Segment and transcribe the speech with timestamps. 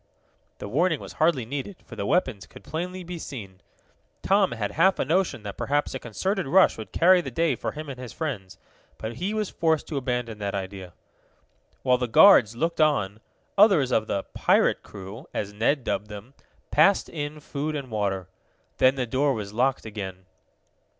[0.57, 3.61] The warning was hardly needed, for the weapons could plainly be seen.
[4.23, 7.73] Tom had half a notion that perhaps a concerted rush would carry the day for
[7.73, 8.57] him and his friends,
[8.97, 10.93] but he was forced to abandon that idea.
[11.83, 13.19] While the guards looked on,
[13.59, 16.33] others of the "pirate crew," as Ned dubbed them,
[16.71, 18.27] passed in food and water.
[18.77, 20.25] Then the door was locked again.